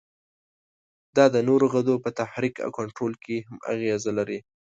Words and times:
دا 1.15 1.25
د 1.35 1.37
نورو 1.49 1.65
غدو 1.73 1.95
په 2.03 2.09
تحریک 2.19 2.55
او 2.65 2.69
کنترول 2.79 3.13
کې 3.23 3.37
هم 3.47 3.57
اغیزه 3.71 4.11
لري. 4.19 4.39